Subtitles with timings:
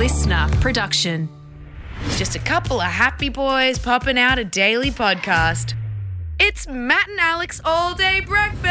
[0.00, 1.28] listener production.
[2.16, 5.74] Just a couple of happy boys popping out a daily podcast.
[6.38, 8.64] It's Matt and Alex all day breakfast.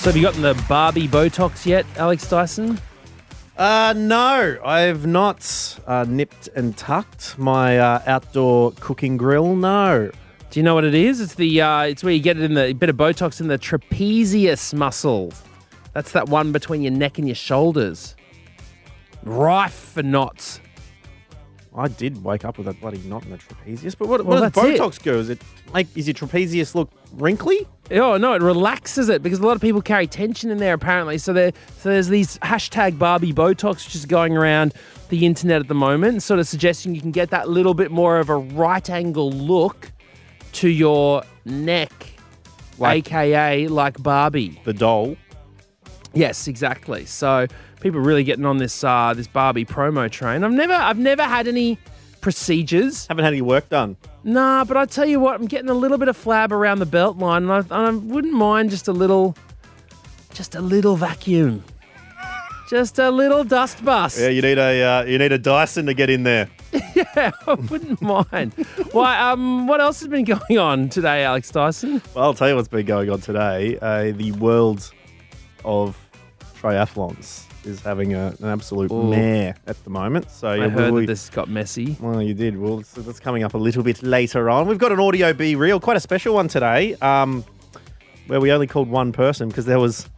[0.00, 2.80] So have you gotten the Barbie Botox yet, Alex Dyson?
[3.58, 9.54] Uh, no, I've not uh, nipped and tucked my uh, outdoor cooking grill.
[9.54, 10.10] No.
[10.48, 11.20] Do you know what it is?
[11.20, 13.48] It's the uh, it's where you get it in the a bit of Botox in
[13.48, 15.34] the trapezius muscle.
[15.92, 18.16] That's that one between your neck and your shoulders.
[19.24, 20.60] Rife for knots.
[21.74, 24.52] I did wake up with a bloody knot in the trapezius, but what, Well, what
[24.52, 24.80] does that's it.
[24.80, 25.14] Botox go?
[25.14, 25.40] Is it
[25.72, 27.66] like is your trapezius look wrinkly?
[27.90, 31.16] Oh no, it relaxes it because a lot of people carry tension in there apparently.
[31.16, 34.74] So there, so there's these hashtag Barbie Botox which is going around
[35.08, 38.18] the internet at the moment, sort of suggesting you can get that little bit more
[38.18, 39.92] of a right angle look
[40.52, 41.92] to your neck,
[42.78, 44.60] Like- aka like Barbie.
[44.64, 45.16] The doll.
[46.12, 47.06] Yes, exactly.
[47.06, 47.46] So
[47.82, 50.44] people really getting on this uh, this Barbie promo train.
[50.44, 51.78] I've never I've never had any
[52.20, 53.06] procedures.
[53.08, 53.96] Haven't had any work done.
[54.24, 56.86] Nah, but I tell you what, I'm getting a little bit of flab around the
[56.86, 59.36] belt line, and I, I wouldn't mind just a little,
[60.32, 61.64] just a little vacuum,
[62.70, 64.20] just a little dust bust.
[64.20, 66.48] Yeah, you need a uh, you need a Dyson to get in there.
[66.94, 68.52] Yeah, I wouldn't mind.
[68.92, 69.18] Why?
[69.18, 72.00] Um, what else has been going on today, Alex Dyson?
[72.14, 73.78] Well, I'll tell you what's been going on today.
[73.80, 74.90] Uh, the world
[75.64, 75.98] of
[76.62, 79.10] triathlons is having a, an absolute Ooh.
[79.10, 80.30] mare at the moment.
[80.30, 81.96] So I yeah, heard we, that this got messy.
[82.00, 82.58] Well, you did.
[82.58, 84.66] Well, so that's coming up a little bit later on.
[84.66, 87.44] We've got an audio BeReal, quite a special one today, um,
[88.26, 90.08] where we only called one person because there was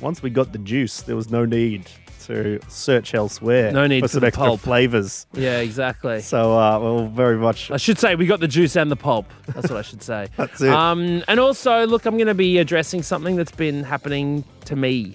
[0.00, 1.88] once we got the juice, there was no need
[2.26, 3.72] to search elsewhere.
[3.72, 4.60] No need for for some the extra pulp.
[4.60, 5.26] flavors.
[5.32, 6.20] Yeah, exactly.
[6.20, 7.70] So, uh, well, very much.
[7.70, 9.26] I should say we got the juice and the pulp.
[9.48, 10.28] That's what I should say.
[10.36, 10.72] That's it.
[10.72, 15.14] Um, and also, look, I'm going to be addressing something that's been happening to me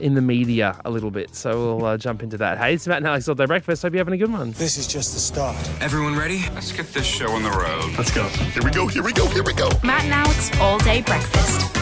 [0.00, 1.34] in the media a little bit.
[1.34, 2.58] So we'll uh, jump into that.
[2.58, 3.82] Hey, it's Matt and Alex All Day Breakfast.
[3.82, 4.52] Hope you're having a good one.
[4.52, 5.56] This is just the start.
[5.80, 6.42] Everyone ready?
[6.54, 7.96] Let's get this show on the road.
[7.96, 8.26] Let's go.
[8.28, 8.86] Here we go.
[8.86, 9.26] Here we go.
[9.28, 9.68] Here we go.
[9.82, 11.76] Matt and Alex all day breakfast.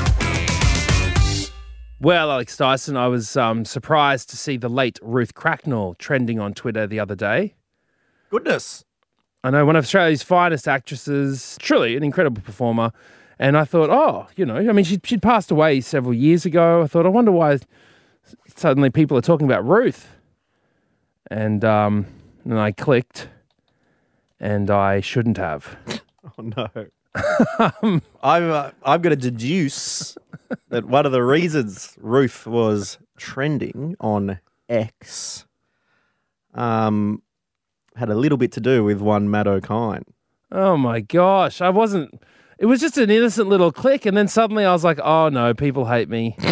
[2.01, 6.55] Well, Alex Dyson, I was um, surprised to see the late Ruth Cracknell trending on
[6.55, 7.57] Twitter the other day.
[8.31, 8.85] Goodness.
[9.43, 12.93] I know one of Australia's finest actresses, truly an incredible performer.
[13.39, 16.83] And I thought, oh, you know, I mean, she'd, she'd passed away several years ago.
[16.83, 17.59] I thought, I wonder why
[18.57, 20.09] suddenly people are talking about Ruth.
[21.31, 22.07] And um,
[22.45, 23.29] then I clicked,
[24.41, 25.77] and I shouldn't have.
[26.37, 26.69] Oh, no.
[28.23, 30.19] I'm, uh, I'm going to deduce
[30.69, 34.39] that one of the reasons Ruth was trending on
[34.69, 35.47] X
[36.55, 37.23] um,
[37.97, 40.03] had a little bit to do with one Matt Okine.
[40.51, 42.23] Oh my gosh, I wasn't.
[42.59, 45.55] It was just an innocent little click, and then suddenly I was like, oh no,
[45.55, 46.37] people hate me.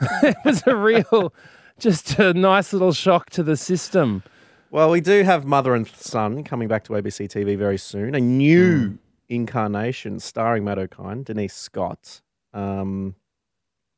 [0.22, 1.32] it was a real,
[1.78, 4.22] just a nice little shock to the system.
[4.70, 8.14] Well, we do have Mother and Son coming back to ABC TV very soon.
[8.14, 12.20] A new incarnation starring Matt Okine, Denise Scott.
[12.54, 13.14] Um,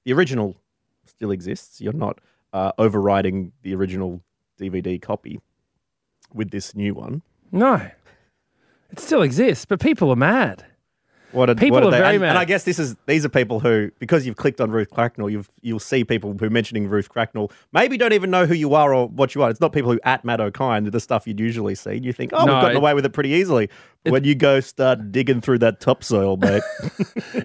[0.04, 0.56] the original
[1.04, 1.80] still exists.
[1.80, 2.20] You're not
[2.52, 4.22] uh, overriding the original
[4.60, 5.40] DVD copy
[6.32, 7.22] with this new one.
[7.50, 7.90] No,
[8.90, 10.64] it still exists, but people are mad.
[11.32, 11.98] What are, People what are they?
[11.98, 12.28] very and, mad.
[12.30, 15.30] and I guess this is these are people who, because you've clicked on Ruth Cracknell,
[15.30, 18.74] you've you'll see people who are mentioning Ruth Cracknell maybe don't even know who you
[18.74, 19.50] are or what you are.
[19.50, 21.94] It's not people who at Matt Okine, the stuff you'd usually see.
[22.02, 23.68] You think, oh, No, we've gotten it- away with it pretty easily.
[24.04, 26.62] when you go start digging through that topsoil, mate.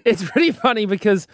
[0.05, 1.27] It's pretty funny because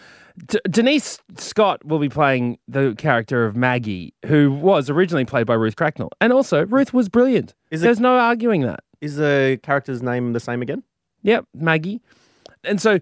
[0.47, 5.53] D- Denise Scott will be playing the character of Maggie, who was originally played by
[5.53, 7.53] Ruth Cracknell, and also Ruth was brilliant.
[7.72, 8.81] Is it- There's no arguing that.
[9.02, 10.84] is the character's name the same again?
[11.24, 12.02] Yep, Maggie.
[12.63, 13.00] And so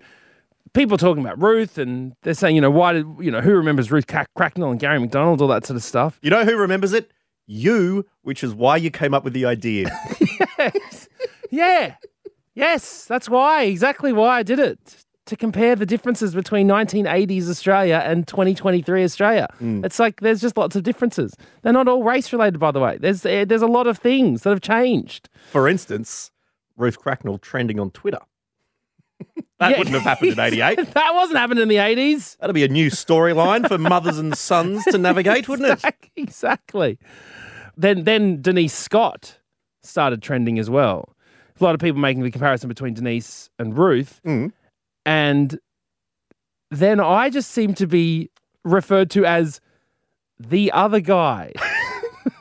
[0.73, 3.55] people are talking about Ruth and they're saying, you know, why did, you know, who
[3.55, 6.19] remembers Ruth Cracknell and Garry McDonald, all that sort of stuff.
[6.21, 7.11] You know who remembers it?
[7.47, 9.91] You, which is why you came up with the idea.
[10.59, 11.09] yes.
[11.49, 11.95] Yeah.
[12.53, 13.05] Yes.
[13.05, 13.63] That's why.
[13.63, 14.79] Exactly why I did it.
[15.27, 19.47] To compare the differences between 1980s Australia and 2023 Australia.
[19.61, 21.35] It's like there's just lots of differences.
[21.61, 22.97] They're not all race related, by the way.
[22.99, 25.29] There's eh, there's a lot of things that have changed.
[25.51, 26.31] For instance,
[26.75, 28.19] Ruth Cracknell trending on Twitter.
[29.59, 29.77] That Yeah.
[29.77, 30.93] wouldn't have happened in 88.
[30.93, 32.37] that wasn't happening in the 80s.
[32.37, 35.95] That'd be a new storyline for mothers and sons to navigate, wouldn't it?
[36.15, 36.97] Exactly.
[37.77, 39.39] Then then Denise Scott
[39.83, 41.15] started trending as well.
[41.59, 44.19] A lot of people making the comparison between Denise and Ruth.
[44.25, 44.51] Mm.
[45.05, 45.59] And
[46.69, 48.29] then I just seem to be
[48.63, 49.61] referred to as
[50.39, 51.53] the other guy.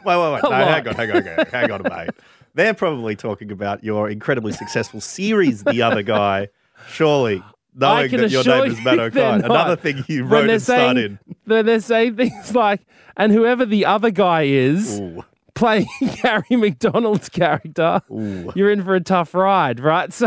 [0.05, 0.43] Wait, wait, wait.
[0.43, 2.11] No, hang on, hang on, hang on, hang on, mate.
[2.55, 6.49] They're probably talking about your incredibly successful series, The Other Guy.
[6.89, 7.43] Surely,
[7.75, 9.45] knowing can that your name is Matt Okine.
[9.45, 11.19] Another thing you wrote and saying, in.
[11.45, 12.81] when they're saying things like,
[13.17, 15.25] and whoever the other guy is, Ooh.
[15.55, 15.87] playing
[16.23, 20.13] Garry McDonald's character, you're in for a tough ride, right?
[20.13, 20.27] So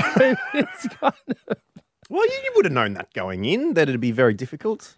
[0.54, 1.58] it's kind of,
[2.10, 4.96] Well, you, you would have known that going in, that it'd be very difficult.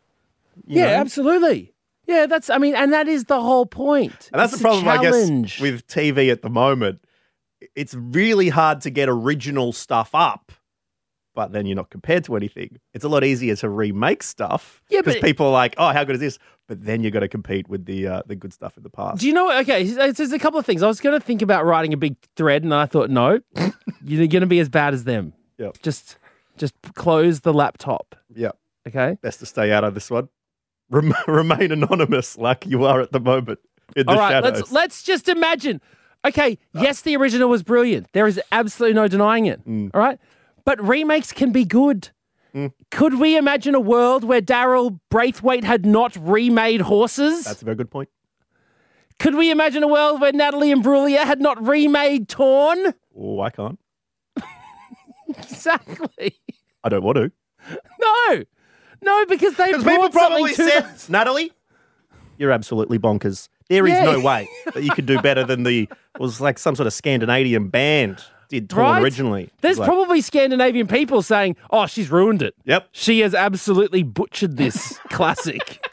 [0.65, 0.93] yeah, know?
[0.95, 1.71] absolutely.
[2.07, 2.51] Yeah, that's.
[2.51, 4.29] I mean, and that is the whole point.
[4.31, 6.99] And that's It's the problem, I guess, with TV at the moment.
[7.75, 10.51] It's really hard to get original stuff up,
[11.35, 12.79] but then you're not compared to anything.
[12.93, 16.15] It's a lot easier to remake stuff because but- people are like, "Oh, how good
[16.15, 18.81] is this?" But then you've got to compete with the uh, the good stuff in
[18.83, 19.19] the past.
[19.21, 19.55] Do you know?
[19.59, 20.81] Okay, there's a couple of things.
[20.81, 23.39] I was going to think about writing a big thread, and I thought, no,
[24.03, 25.33] you're going to be as bad as them.
[25.59, 25.77] Yep.
[25.83, 26.17] Just,
[26.57, 28.15] just close the laptop.
[28.33, 28.49] yeah,
[28.87, 29.17] Okay.
[29.21, 30.27] best to stay out of this one.
[30.89, 33.59] Rem- remain anonymous, like you are at the moment
[33.95, 34.31] in the All right.
[34.31, 34.53] shadows.
[34.59, 35.81] Let's let's just imagine.
[36.25, 36.57] Okay.
[36.73, 38.07] Yes, the original was brilliant.
[38.13, 39.63] There is absolutely no denying it.
[39.67, 39.91] Mm.
[39.93, 40.19] All right.
[40.65, 42.09] But remakes can be good.
[42.53, 42.71] Mm.
[42.89, 47.43] Could we imagine a world where Daryl Braithwaite had not remade horses?
[47.43, 48.09] That's a very good point.
[49.19, 52.93] Could we imagine a world where Natalie Imbruglia had not remade Torn?
[53.17, 53.79] Oh, I can't.
[55.37, 56.35] Exactly.
[56.83, 57.31] I don't want to.
[57.99, 58.43] No,
[59.01, 61.51] no, because they Because people probably to Natalie,
[62.37, 63.49] you're absolutely bonkers.
[63.69, 64.03] There is Yeah.
[64.05, 66.93] no way that you could do better than the it was like some sort of
[66.93, 69.01] Scandinavian band did Torn Right?
[69.03, 69.49] originally.
[69.61, 72.55] There's Like, probably Scandinavian people saying, "Oh, she's ruined it.
[72.65, 72.89] Yep.
[72.91, 75.85] She has absolutely butchered this classic."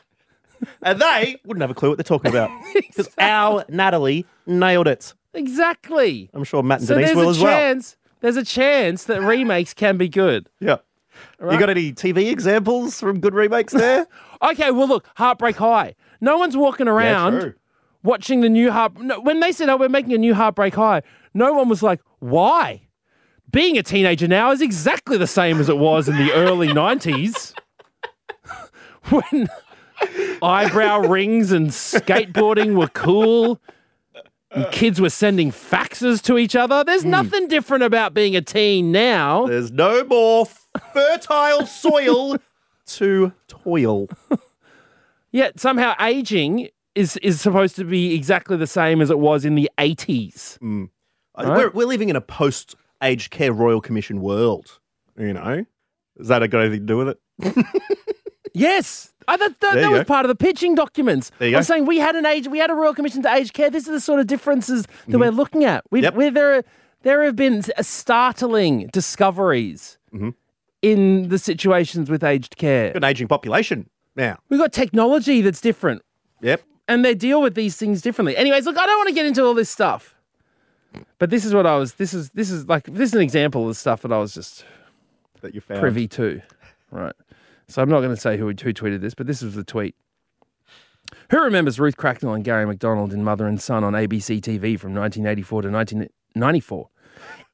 [0.82, 2.50] And they wouldn't have a clue what they're talking about.
[2.74, 5.14] Because our Natalie nailed it.
[5.34, 6.28] Exactly.
[6.34, 7.52] I'm sure Matt and So Denise there's will a as well.
[7.52, 7.96] chance.
[8.20, 10.48] There's a chance that remakes can be good.
[10.60, 10.76] Yeah.
[11.40, 14.06] You got any TV examples from good remakes there?
[14.42, 15.94] Okay, well, look, Heartbreak High.
[16.20, 17.54] No one's walking around true.
[18.02, 19.00] Watching the new Heart.
[19.00, 21.02] No, when they said, "Oh, we're making a new Heartbreak High,"
[21.34, 22.82] no one was like, "Why?"
[23.50, 27.54] Being a teenager now is exactly the same as it was in the early '90s,
[29.10, 29.48] when
[30.42, 33.60] eyebrow rings and skateboarding were cool.
[34.50, 36.84] And kids were sending faxes to each other.
[36.84, 37.10] There's hmm.
[37.10, 39.46] nothing different about being a teen now.
[39.46, 40.46] There's no more
[40.92, 42.36] fertile soil
[42.86, 44.08] to toil.
[45.30, 49.54] Yet somehow aging is is supposed to be exactly the same as it was in
[49.54, 50.58] the 80s.
[51.34, 54.78] Uh, We're, we're living in a post aged care royal commission world.
[55.18, 55.64] You know,
[56.18, 57.66] is that got anything to do with it?
[58.54, 59.12] Yes.
[59.28, 60.04] I, that that, that was go.
[60.04, 61.30] part of the pitching documents.
[61.40, 63.70] I'm saying we had an age, we had a royal commission to aged care.
[63.70, 65.84] These are the sort of differences that we're looking at.
[65.90, 66.04] Mm-hmm.
[66.18, 66.34] Yep.
[66.34, 66.64] there, are,
[67.02, 70.30] there have been startling discoveries Mm-hmm.
[70.82, 72.92] in the situations with aged care.
[72.94, 74.36] An aging population now.
[74.50, 76.02] We've got technology that's different,
[76.42, 76.60] Yep.
[76.92, 78.36] And they deal with these things differently.
[78.36, 80.14] Anyways, look, I don't want to get into all this stuff,
[81.18, 81.94] but this is what I was.
[81.94, 84.34] This is this is like this is an example of the stuff that I was
[84.34, 84.64] just
[85.40, 85.80] That you found.
[85.80, 86.42] privy to.
[86.90, 87.14] Right.
[87.68, 89.94] So I'm not going to say who, who tweeted this, but this was the tweet.
[91.30, 94.94] Who remembers Ruth Cracknell and Garry McDonald in Mother and Son on ABC TV from
[94.94, 96.88] 1984 to 1994?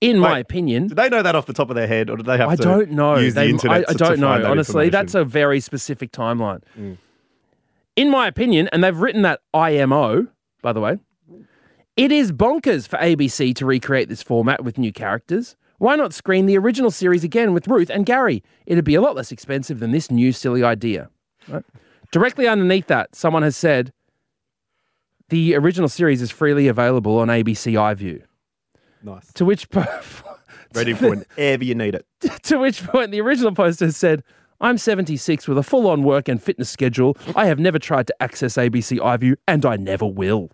[0.00, 2.26] In my opinion, Did they know that off the top of their head, or did
[2.26, 3.16] they have I to don't know.
[3.16, 4.44] use They- the internet I, I don't know.
[4.48, 6.62] Honestly, that's a very specific timeline.
[6.78, 6.98] Mm.
[7.98, 10.28] In my opinion, and they've written that IMO,
[10.62, 10.98] by the way,
[11.96, 15.56] it is bonkers for ABC to recreate this format with new characters.
[15.78, 18.44] Why not screen the original series again with Ruth and Garry?
[18.66, 21.10] It'd be a lot less expensive than this new silly idea.
[21.48, 21.64] Right?
[22.12, 23.92] Directly underneath that, someone has said
[25.28, 28.22] the original series is freely available on ABC iView.
[29.02, 29.32] nice.
[29.32, 29.66] To which
[30.72, 32.06] Ready for whenever you need it.
[32.44, 34.22] to which point the original poster said,
[34.60, 37.16] I'm 76 with a full on work and fitness schedule.
[37.36, 40.50] I have never tried to access ABC iView and I never will.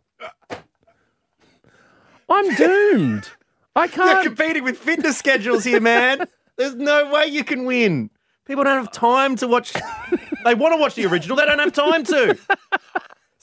[2.28, 3.30] I'm doomed.
[3.76, 4.24] I can't.
[4.24, 6.26] You're competing with fitness schedules here, man.
[6.56, 8.10] There's no way you can win.
[8.44, 9.72] People don't have time to watch.
[10.44, 11.36] they want to watch the original.
[11.36, 12.38] They don't have time to.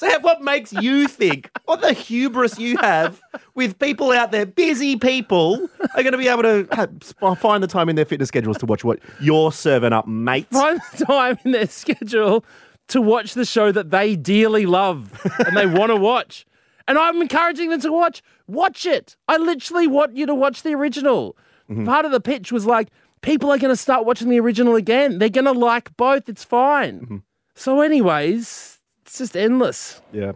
[0.01, 1.51] So, what makes you think?
[1.65, 3.21] What the hubris you have
[3.53, 7.87] with people out there, busy people, are going to be able to find the time
[7.87, 10.47] in their fitness schedules to watch what you're serving up, mate?
[10.49, 12.43] Find the time in their schedule
[12.87, 16.47] to watch the show that they dearly love and they want to watch.
[16.87, 18.23] And I'm encouraging them to watch.
[18.47, 19.15] Watch it.
[19.27, 21.37] I literally want you to watch the original.
[21.69, 21.85] Mm-hmm.
[21.85, 22.87] Part of the pitch was like,
[23.21, 25.19] people are going to start watching the original again.
[25.19, 26.27] They're going to like both.
[26.27, 27.01] It's fine.
[27.01, 27.17] Mm-hmm.
[27.53, 28.79] So, anyways,
[29.11, 30.01] it's just endless.
[30.13, 30.31] Yeah.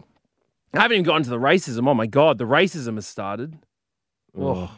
[0.74, 1.88] I haven't even gotten to the racism.
[1.88, 3.56] Oh my god, the racism has started.
[4.38, 4.70] Oh,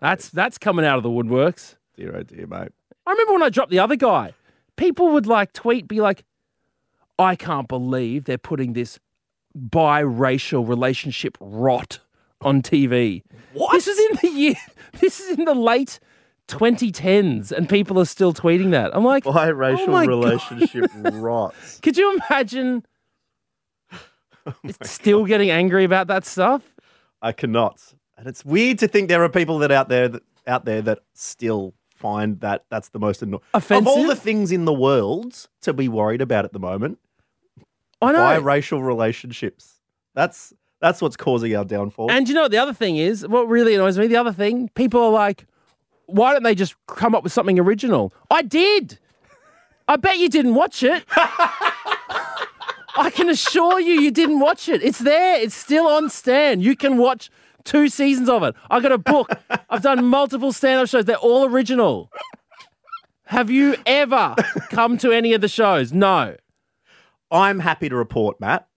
[0.00, 1.76] that's that's coming out of the woodworks.
[1.96, 2.72] Dear, oh dear, mate.
[3.06, 4.34] I remember when I dropped the other guy,
[4.74, 6.24] people would like tweet, be like,
[7.16, 8.98] I can't believe they're putting this
[9.56, 12.00] biracial relationship rot
[12.40, 13.22] on TV.
[13.52, 13.70] What?
[13.72, 14.54] This is in the year,
[15.00, 16.00] this is in the late
[16.48, 18.90] 2010s, and people are still tweeting that.
[18.96, 21.78] I'm like, Biracial oh relationship rots.
[21.78, 22.84] Could you imagine
[24.46, 26.62] Oh still getting angry about that stuff?
[27.20, 27.94] I cannot.
[28.16, 31.00] And it's weird to think there are people that out there that out there that
[31.14, 33.42] still find that that's the most annoying.
[33.54, 36.98] Of all the things in the world to be worried about at the moment,
[38.00, 38.18] I know.
[38.18, 39.80] biracial relationships.
[40.14, 42.10] That's that's what's causing our downfall.
[42.10, 43.26] And you know what the other thing is?
[43.26, 44.08] What really annoys me?
[44.08, 45.46] The other thing, people are like,
[46.06, 48.12] why don't they just come up with something original?
[48.30, 48.98] I did.
[49.86, 51.04] I bet you didn't watch it.
[52.96, 54.82] I can assure you, you didn't watch it.
[54.82, 55.40] It's there.
[55.40, 56.60] It's still on Stan.
[56.60, 57.30] You can watch
[57.64, 58.54] two seasons of it.
[58.70, 59.30] I got a book.
[59.70, 61.04] I've done multiple stand-up shows.
[61.04, 62.10] They're all original.
[63.24, 64.34] Have you ever
[64.70, 65.92] come to any of the shows?
[65.92, 66.36] No.
[67.30, 68.68] I'm happy to report, Matt,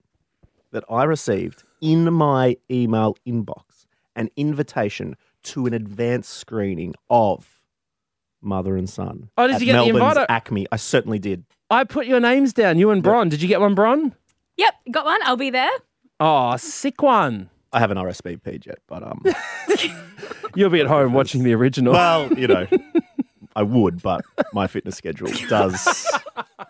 [0.70, 7.60] that I received in my email inbox an invitation to an advanced screening of
[8.40, 9.28] Mother and Son.
[9.36, 10.44] Oh, did at you get the Melbourne's invite?
[10.44, 10.66] ACMI.
[10.72, 11.44] I certainly did.
[11.70, 12.78] I put your names down.
[12.78, 13.28] You and Bron.
[13.28, 14.14] Did you get one, Bron?
[14.56, 15.20] Yep, got one.
[15.24, 15.70] I'll be there.
[16.20, 17.50] Oh, sick one.
[17.72, 19.22] I haven't RSVP'd yet, but um,
[20.54, 21.92] You'll be at home watching the original.
[21.92, 22.66] well, you know,
[23.54, 26.10] I would, but my fitness schedule does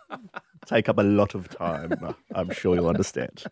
[0.67, 1.93] take up a lot of time.
[2.35, 3.45] I'm sure you'll understand.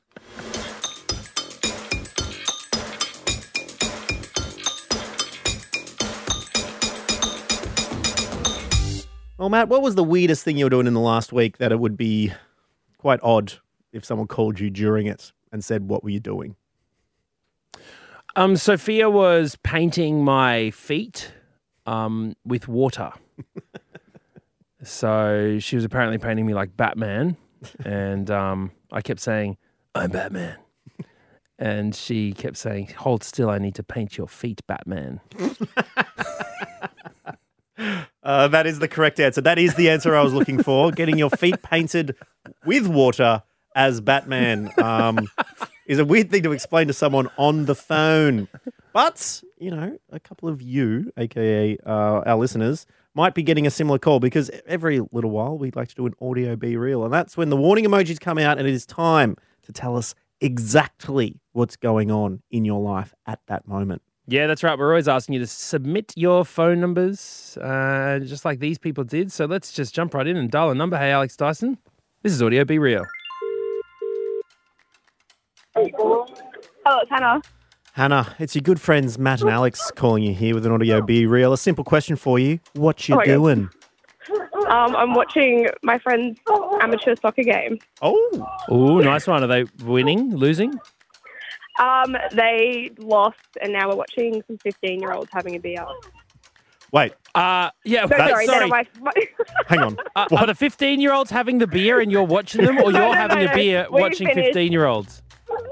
[9.45, 11.71] Well, Matt, what was the weirdest thing you were doing in the last week that
[11.71, 12.33] it would be
[12.97, 13.53] quite odd
[13.93, 16.57] if someone called you during it and said, What were you doing?
[18.37, 21.31] Um, Sophia was painting my feet
[21.85, 23.13] um, with water.
[24.83, 27.37] so she was apparently painting me like Batman.
[27.85, 29.59] And um, I kept saying,
[29.95, 30.57] I'm Batman.
[31.57, 35.21] And she kept saying, Hold still, I need to paint your feet, Batman.
[38.25, 39.41] Uh, that is the correct answer.
[39.41, 40.91] That is the answer I was looking for.
[40.93, 42.17] Getting your feet painted
[42.65, 43.43] with water
[43.77, 45.29] as Batman um,
[45.87, 48.49] is a weird thing to explain to someone on the phone.
[48.93, 53.71] But, you know, a couple of you, aka uh, our listeners, might be getting a
[53.71, 57.05] similar call because every little while we'd like to do an audio BeReal.
[57.05, 60.15] And that's when the warning emojis come out and it is time to tell us
[60.41, 64.03] exactly what's going on in your life at that moment.
[64.27, 64.79] Yeah, that's right.
[64.79, 69.31] We're always asking you to submit your phone numbers, uh, just like these people did.
[69.31, 70.97] So let's just jump right in and dial a number.
[70.97, 71.77] Hey, Alex Dyson.
[72.23, 73.05] This is Audio BeReal.
[75.77, 76.25] Hello,
[76.87, 77.43] it's Hannah.
[77.93, 81.53] Hannah, it's your good friends Matt and Alex calling you here with an audio BeReal.
[81.53, 82.61] A simple question for you.
[82.73, 83.69] What you Oh doing?
[84.69, 86.41] Um, I'm watching my friend's
[86.81, 87.79] amateur soccer game.
[88.01, 89.45] Oh, Oh, nice one.
[89.45, 90.75] Are they winning, losing?
[91.79, 95.85] Um, they lost, and now we're watching some 15 year olds having a beer.
[96.93, 98.69] wait, Uh, yeah, No, wait, sorry, sorry.
[98.69, 99.13] none of my.
[99.67, 99.97] hang on.
[100.15, 102.99] Uh, are the 15 year olds having the beer and you're watching them, or No,
[103.01, 103.55] you're no, having no, a no.
[103.55, 104.47] beer We watching finished.
[104.55, 105.21] 15 year olds?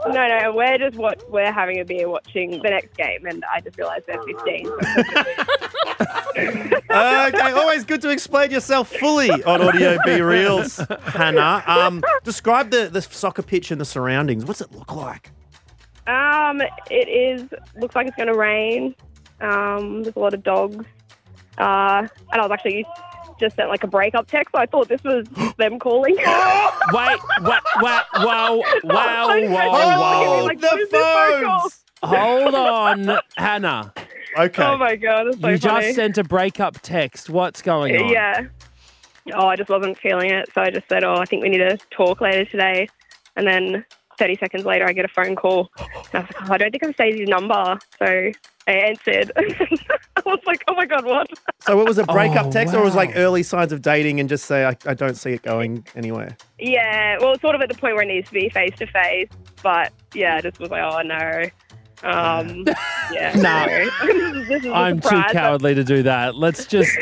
[0.08, 3.60] no, no, we're just what we're having a beer watching the next game, and I
[3.60, 4.68] just realised they're 15.
[6.90, 11.62] okay, always good to explain yourself fully on audio BeReals, Hannah.
[11.66, 14.44] Um, describe the, the soccer pitch and the surroundings.
[14.44, 15.30] What's it look like?
[16.06, 18.94] Um, it is looks like it's going to rain.
[19.40, 20.84] Um, there's a lot of dogs,
[21.58, 22.84] uh, and I was actually
[23.40, 24.52] just sent like a breakup text.
[24.52, 25.26] So I thought this was
[25.58, 26.14] them calling.
[26.16, 26.26] Wait,
[26.92, 27.20] what,
[27.80, 31.84] what, wow, wow, I know, whoa, I was like, what is this?
[32.02, 33.92] Hold on, Hannah.
[34.38, 34.64] Okay.
[34.64, 35.84] Oh my god, that's so You funny.
[35.84, 37.28] just sent a breakup text.
[37.30, 38.08] What's going on?
[38.08, 38.46] Yeah.
[39.34, 41.58] Oh, I just wasn't feeling it, so I just said, "Oh, I think we need
[41.58, 42.88] to talk later today."
[43.36, 43.84] And then
[44.22, 45.68] 30 seconds later, I get a phone call.
[45.78, 48.06] And I was like, "Oh, I don't think I've saved his number." So
[48.68, 49.32] I answered.
[49.36, 51.28] I was like, "Oh my god, what?"
[51.66, 54.20] So it was a breakup Oh, text, or it was like early signs of dating,
[54.20, 56.36] and just say, I, I don't see it going anywhere.
[56.60, 57.18] Yeah.
[57.18, 59.28] Well, it's sort of at the point where it needs to be face to face,
[59.60, 61.50] but yeah, I just was like, "Oh no."
[62.04, 62.64] Um,
[63.12, 63.32] yeah.
[63.34, 63.66] Nah.
[63.66, 64.44] no.
[64.44, 66.36] this is a I'm too cowardly to do that.
[66.36, 66.96] Let's just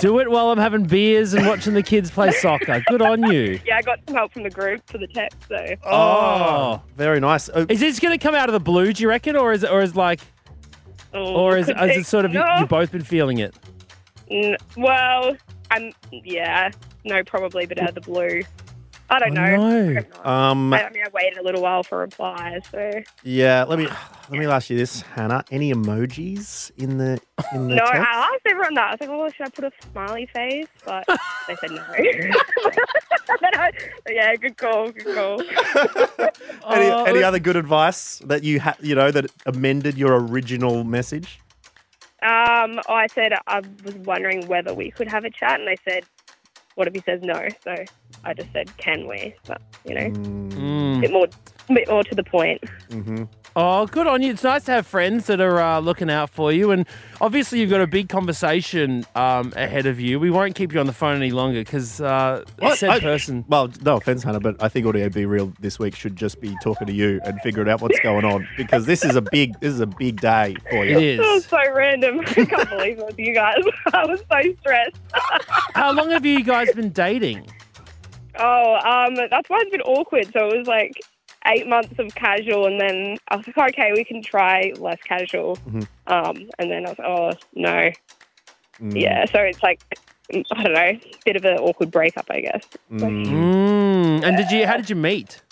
[0.00, 2.82] do it while I'm having beers and watching the kids play soccer.
[2.88, 3.60] Good on you.
[3.64, 5.64] Yeah, I got some help from the group for the text, so.
[5.84, 6.82] Oh.
[6.96, 7.48] Very nice.
[7.48, 9.36] Uh, Is this going to come out of the blue, do you reckon?
[9.36, 10.20] Or is it, or is like,
[11.12, 11.80] Oh, or is, is be.
[11.92, 13.54] it sort of, you, you've both been feeling it?
[14.30, 15.36] N- well,
[15.70, 16.70] I'm yeah,
[17.04, 18.42] no, probably, but out of the blue.
[19.10, 19.56] I don't Oh, know.
[19.56, 19.66] no.
[19.66, 20.30] I, know.
[20.30, 22.90] um, I, I mean, I waited a little while for replies, so
[23.22, 23.64] yeah.
[23.64, 23.86] Let me
[24.30, 25.44] let me ask you this, Hannah.
[25.50, 27.20] Any emojis in the
[27.52, 27.84] in the no.
[27.84, 27.94] text?
[28.08, 28.88] I asked everyone that.
[28.88, 31.04] I was like, "Oh, should I put a smiley face?" But
[31.48, 31.82] they said no.
[33.40, 33.72] Then I-
[34.08, 35.42] yeah, good call, good call.
[36.70, 40.82] Any, Oh, any other good advice that you had, you know, that amended your original
[40.84, 41.40] message?
[42.22, 46.04] Um, I said I was wondering whether we could have a chat, and they said,
[46.74, 47.84] "What if he says no?" So
[48.24, 51.00] I just said, "Can we?" But you know, Mm, a Mm.
[51.02, 51.26] bit more,
[51.68, 52.62] bit more to the point.
[52.88, 53.24] hmm
[53.56, 54.32] Oh, good on you.
[54.32, 56.72] It's nice to have friends that are uh, looking out for you.
[56.72, 56.88] And
[57.20, 60.18] obviously, you've got a big conversation um, ahead of you.
[60.18, 62.78] We won't keep you on the phone any longer because uh, What?
[62.78, 63.44] said I- person.
[63.46, 66.88] Well, no offense, Hannah, but I think Audio BeReal this week should just be talking
[66.88, 69.78] to you and figuring out what's going on because this is a big this is
[69.80, 70.98] a big day for you.
[70.98, 71.48] It That was is.
[71.48, 72.20] so random.
[72.20, 73.58] I can't believe it was you guys.
[73.94, 74.96] I was so stressed.
[75.76, 77.46] How long have you guys been dating?
[78.36, 80.32] Oh, um, that's why it's been awkward.
[80.32, 81.00] So it was like
[81.46, 85.58] eight months of casual, and then I was like, okay, we can try less casual.
[86.06, 87.90] Um, and then I was like, oh no,
[88.80, 89.24] yeah.
[89.26, 89.82] So it's like
[90.32, 92.64] I don't know, bit of an awkward breakup, I guess.
[92.90, 94.24] Mm.
[94.24, 94.66] And did you?
[94.66, 95.42] How did you meet?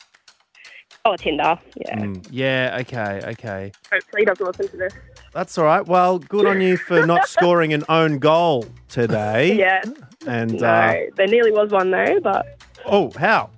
[1.05, 1.59] Oh, Tinder.
[1.75, 2.13] Yeah.
[2.31, 2.79] Yeah.
[2.81, 3.21] Okay.
[3.25, 3.73] Okay.
[3.93, 4.95] Hopefully, he doesn't listen to this.
[5.33, 5.85] That's all right.
[5.85, 9.55] Well, good on you for not scoring an own goal today.
[9.57, 9.83] Yeah.
[10.27, 13.51] And No, uh, there nearly was one though, but oh, how?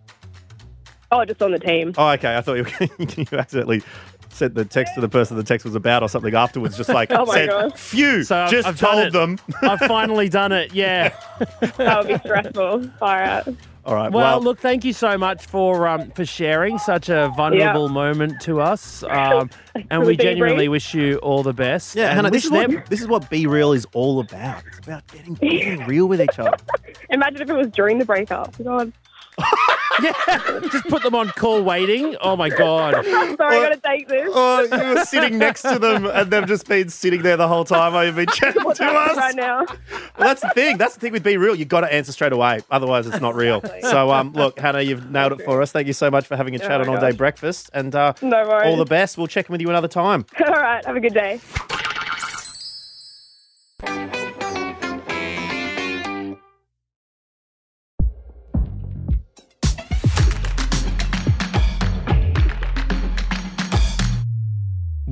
[1.20, 1.92] Oh, just on the team.
[1.96, 2.36] Oh, okay.
[2.36, 2.66] I thought you,
[2.98, 3.82] you accidentally
[4.30, 6.76] sent the text to the person the text was about or something afterwards.
[6.76, 7.78] Just like Oh my said, gosh.
[7.78, 9.38] "Phew!" So I've- just I've told them.
[9.62, 10.74] I've finally done it.
[10.74, 11.14] Yeah.
[11.76, 12.90] That would be stressful.
[12.98, 13.48] Far out.
[13.84, 14.10] all right.
[14.10, 18.40] Well, Well, look, thank you so much for um, for sharing such a vulnerable moment
[18.42, 19.50] to us, um,
[19.90, 21.94] and we genuinely wish you all the best.
[21.94, 22.30] yeah, and Hannah.
[22.30, 24.64] This is what them- this is what BeReal is all about.
[24.66, 26.56] It's about getting, getting real with each other.
[27.10, 28.56] Imagine if it was during the breakup.
[28.64, 28.92] God.
[30.02, 30.12] Yeah,
[30.72, 32.16] just put them on call waiting.
[32.20, 32.94] Oh my god.
[33.06, 34.28] I'm sorry, I gotta take this.
[34.32, 37.64] Oh, you were sitting next to them, and they've just been sitting there the whole
[37.64, 39.16] time while you've been chatting What's to us.
[39.16, 39.64] right now?
[40.18, 40.78] Well, that's the thing.
[40.78, 41.56] That's the thing with BeReal.
[41.56, 42.60] You've got to answer straight away.
[42.70, 43.62] Otherwise, it's not real.
[43.82, 45.72] So, um, look, Hannah, you've nailed it for us.
[45.72, 47.12] Thank you so much for having a chat Oh on my All Day.
[47.12, 47.70] Breakfast.
[47.74, 48.66] And uh, No worries.
[48.66, 49.16] all the best.
[49.18, 50.24] We'll check in with you another time.
[50.46, 51.40] All right, have a good day.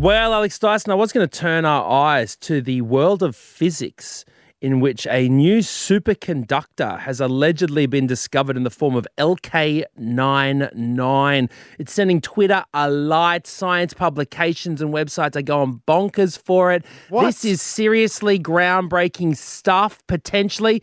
[0.03, 4.25] Well, Alex Dyson, I was going to turn our eyes to the world of physics,
[4.61, 11.49] in which a new superconductor has allegedly been discovered in the form of LK99.
[11.79, 13.47] It's sending Twitter alight.
[13.47, 16.85] Science publications and websites are going bonkers for it.
[17.09, 17.27] What?
[17.27, 20.83] This is seriously groundbreaking stuff, potentially.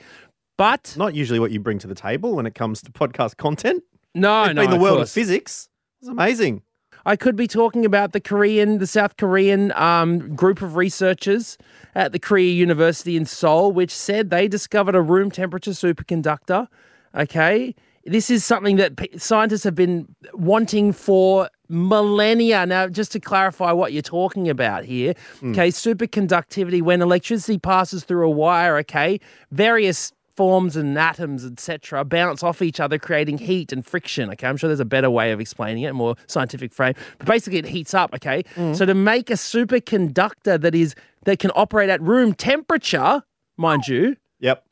[0.57, 3.83] But Not usually what you bring to the table when it comes to podcast content.
[4.15, 5.09] no, It's no, been the world course.
[5.09, 5.67] of physics.
[5.99, 6.61] It's amazing.
[7.05, 11.57] I could be talking about the Korean, the South Korean um, group of researchers
[11.95, 16.67] at the Korea University in Seoul, which said they discovered a room temperature superconductor.
[17.15, 17.75] Okay.
[18.05, 22.65] This is something that p- scientists have been wanting for millennia.
[22.65, 28.25] Now, just to clarify what you're talking about here, okay, superconductivity, when electricity passes through
[28.25, 29.19] a wire, okay,
[29.51, 34.29] various forms and atoms, etc., bounce off each other, creating heat and friction.
[34.29, 36.93] Okay, I'm sure there's a better way of explaining it, more scientific frame.
[37.17, 38.13] But basically, it heats up.
[38.13, 43.21] Okay, so to make a superconductor that is that can operate at room temperature,
[43.57, 44.63] mind you, Yep.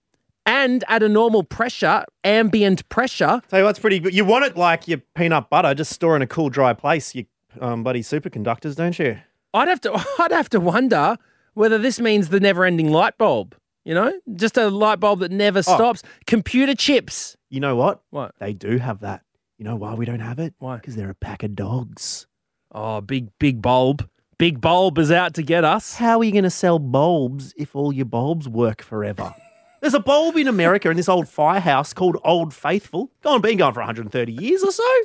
[0.46, 3.42] and at a normal pressure, ambient pressure.
[3.50, 4.14] Tell you what's pretty good.
[4.14, 7.14] You want it like your peanut butter, just store in a cool, dry place.
[7.14, 7.26] You
[7.60, 9.18] um, buddy superconductors, don't you?
[9.54, 11.18] I'd have to, I'd have to wonder
[11.56, 13.54] whether this means the never-ending light bulb.
[13.88, 15.62] You know, just a light bulb that never oh.
[15.62, 16.04] stops.
[16.26, 17.38] Computer chips.
[17.50, 18.02] You know what?
[18.10, 18.36] What?
[18.38, 19.22] They do have that.
[19.58, 20.54] You know why we don't have it?
[20.60, 20.76] Why?
[20.76, 22.28] Because they're a pack of dogs.
[22.74, 24.06] Oh, big, big bulb.
[24.38, 25.96] Big bulb is out to get us.
[25.96, 29.34] How are you going to sell bulbs if all your bulbs work forever?
[29.82, 33.10] There's a bulb in America in this old firehouse called Old Faithful.
[33.24, 34.98] Gone, been going for 130 years or so.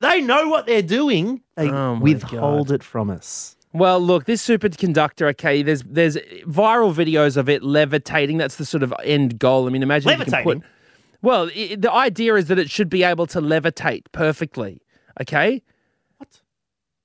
[0.00, 1.42] They know what they're doing.
[1.54, 3.57] They Oh withhold it from us.
[3.72, 5.28] Well, look, this superconductor.
[5.30, 8.38] Okay, there's there's viral videos of it levitating.
[8.38, 9.66] That's the sort of end goal.
[9.66, 10.62] I mean, imagine if you can put.
[11.20, 14.80] Well, i the idea is that it should be able to levitate perfectly.
[15.20, 15.62] Okay.
[16.16, 16.40] What?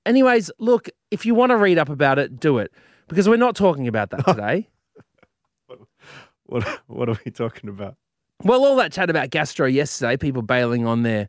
[0.06, 2.72] Anyways, look, if you want to read up about it, do it
[3.08, 4.68] because we're not talking about that today.
[6.46, 7.96] What, what are we talking about?
[8.42, 11.28] well, all that chat about gastro yesterday, people bailing on their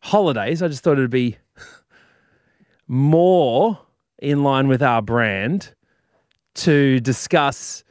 [0.00, 0.62] holidays.
[0.62, 1.38] I just thought it'd be
[2.88, 3.78] more
[4.20, 5.74] in line with our brand
[6.54, 7.84] to discuss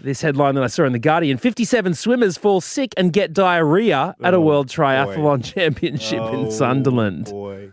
[0.00, 4.14] this headline that I saw in The Guardian 57 swimmers fall sick and get diarrhea
[4.22, 7.28] at a oh, World Triathlon Championship in oh, Sunderland.
[7.28, 7.70] Oh, Boy.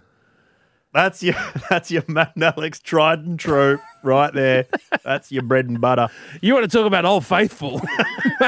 [0.94, 1.36] That's your
[1.70, 4.66] that's your Matt and Alex tried and true right there.
[5.04, 6.10] That's your bread and butter.
[6.42, 7.82] You want to talk about Old Faithful?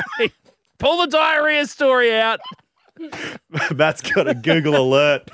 [0.79, 2.39] Pull the diarrhea story out.
[3.75, 5.29] Matt's got a Google alert.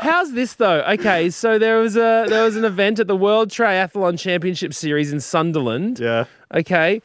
[0.00, 0.82] How's this though?
[0.82, 5.12] Okay, so there was a there was an event at the World Triathlon Championship Series
[5.12, 5.98] in Sunderland.
[5.98, 6.24] Yeah.
[6.54, 7.02] okay,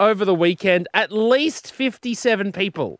[0.00, 2.98] over the weekend, at least 57 people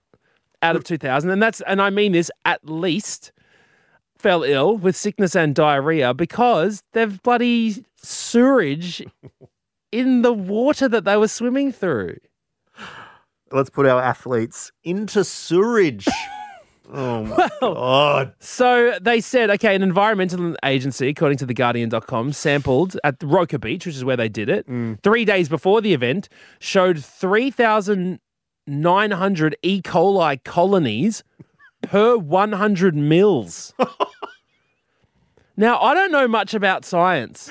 [0.63, 1.31] out of 2,000.
[1.31, 3.33] And that's, and I mean this, at least
[4.19, 9.03] fell ill with sickness and diarrhea because they've bloody sewerage
[9.91, 12.19] in the water that they were swimming through.
[13.51, 16.07] Let's put our athletes into sewerage.
[16.93, 18.35] oh my god.
[18.41, 23.97] So they said, okay, an environmental agency, according to theguardian.com, sampled at Roker Beach, which
[23.97, 25.01] is where they did it, mm.
[25.03, 29.83] three days before the event, showed 3,900 E.
[29.83, 31.25] coli colonies
[31.83, 33.75] per 100 mils.
[35.57, 37.51] now, I don't know much about science.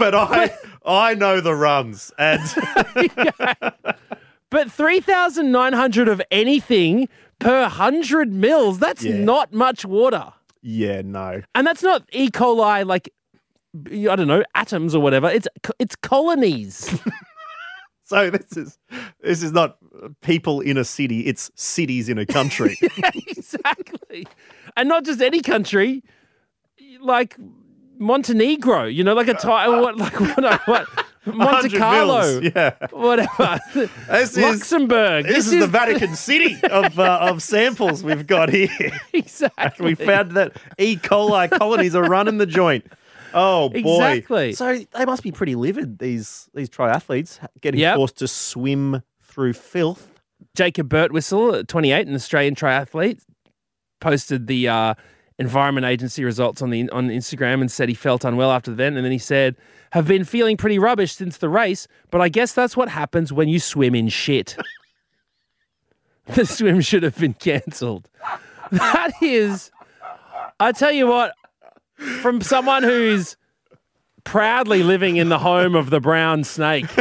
[0.00, 2.40] But I I know the runs and
[4.60, 9.14] But 3,900 of anything per 100 mils, that's Yeah.
[9.16, 10.34] not much water.
[10.60, 11.40] yeah, no.
[11.54, 12.28] And that's not E.
[12.28, 13.08] coli, like,
[13.74, 15.30] I don't know, atoms or whatever.
[15.30, 17.00] It's it's colonies.
[18.04, 18.76] So this is
[19.22, 19.76] this is not
[20.20, 22.76] people in a city, it's cities in a country.
[23.28, 24.26] exactly.
[24.76, 26.02] And not just any country,
[27.00, 27.36] like
[28.00, 30.86] Montenegro, you know, like a time, what, like what, what
[31.26, 32.74] Monte Carlo, mils, Yeah.
[32.92, 33.60] whatever.
[34.08, 35.26] This is Luxembourg.
[35.26, 38.68] this, is, the Vatican City of uh, of samples we've got here.
[39.12, 39.84] Exactly.
[39.86, 40.96] we found that E.
[40.96, 42.86] coli colonies are running the joint.
[43.34, 43.78] Oh boy!
[44.12, 44.52] Exactly.
[44.54, 45.98] So they must be pretty livid.
[45.98, 47.96] These these triathletes getting Yep.
[47.96, 50.06] forced to swim through filth.
[50.56, 53.20] Jacob Birtwhistle, 28, an Australian triathlete,
[54.00, 54.94] posted the uh,
[55.40, 58.96] Environment Agency results on the on Instagram and said he felt unwell after the event.
[58.96, 59.56] And then he said,
[59.92, 63.48] "Have been feeling pretty rubbish since the race, but I guess that's what happens when
[63.48, 64.56] you swim in shit."
[66.26, 68.08] the swim should have been cancelled.
[68.70, 69.72] That is,
[70.60, 71.34] I tell you what,
[71.96, 73.36] from someone who's
[74.22, 76.86] proudly living in the home of the brown snake.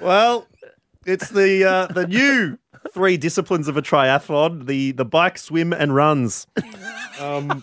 [0.00, 0.46] Well,
[1.04, 2.58] it's the uh, the new
[2.92, 6.46] three disciplines of a triathlon: the the bike, swim, and runs.
[7.20, 7.62] Um,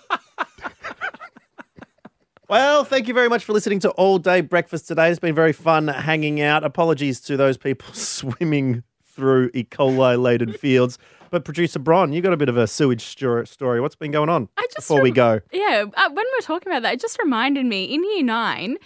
[2.47, 5.09] well, thank you very much for listening to All Day Breakfast today.
[5.09, 6.63] It's been very fun hanging out.
[6.63, 9.63] Apologies to those people swimming through E.
[9.63, 10.97] coli laden fields.
[11.29, 13.81] But producer Bron, you got a bit of a sewage story.
[13.81, 15.41] What's been going on I just before we go?
[15.51, 18.77] Yeah, uh, when we were talking about that, it just reminded me in year nine,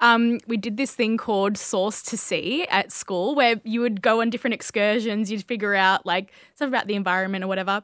[0.00, 4.20] um, we did this thing called Source to Sea at school where you would go
[4.20, 7.82] on different excursions, you'd figure out like stuff about the environment or whatever.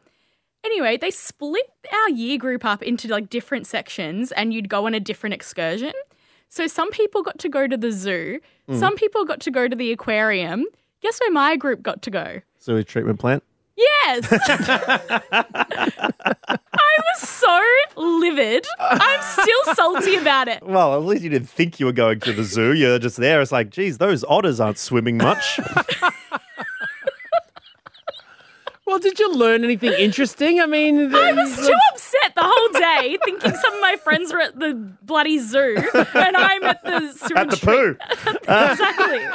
[0.64, 4.94] Anyway, they split our year group up into like different sections and you'd go on
[4.94, 5.92] a different excursion.
[6.48, 8.40] So some people got to go to the zoo,
[8.72, 10.64] some people got to go to the aquarium.
[11.02, 12.40] Guess where my group got to go?
[12.58, 13.42] Sewage treatment plant.
[13.76, 14.28] Yes.
[15.32, 15.50] I
[16.48, 17.60] was so
[17.96, 18.64] livid.
[18.78, 20.62] I'm still salty about it.
[20.62, 22.72] Well, at least you didn't think you were going to the zoo.
[22.72, 23.40] You're just there.
[23.40, 25.58] It's like, geez, those otters aren't swimming much.
[28.86, 30.60] Well, did you learn anything interesting?
[30.60, 34.40] I mean, I was too upset the whole day thinking some of my friends were
[34.42, 35.74] at the bloody zoo
[36.14, 38.36] and I'm at the sewage At the treat- poo.
[38.52, 39.26] exactly.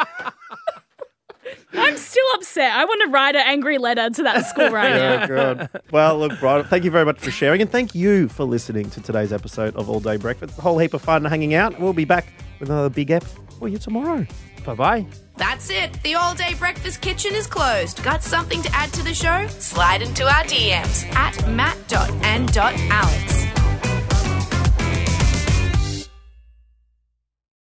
[1.74, 2.74] I'm still upset.
[2.74, 5.24] I want to write an angry letter to that school right now.
[5.24, 5.70] Oh, God.
[5.92, 9.02] Well, look, Brian, thank you very much for sharing, and thank you for listening to
[9.02, 10.58] today's episode of All Day Breakfast.
[10.58, 11.80] A whole heap of fun hanging out.
[11.80, 13.24] We'll be back with another big ep
[13.60, 14.26] for you tomorrow.
[14.66, 15.06] bye bye.
[15.38, 16.02] That's it.
[16.04, 18.04] The all day breakfast kitchen is closed.
[18.04, 19.48] Got something to add to the show?
[19.48, 23.59] Slide into our DMs at matt.and.alex.